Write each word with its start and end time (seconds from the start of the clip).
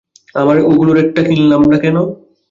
আমরা 0.35 0.59
ওগুলোর 0.63 0.97
একটা 1.03 1.21
কিনলাম 1.27 1.61
না 1.71 1.77
কেন? 1.83 1.97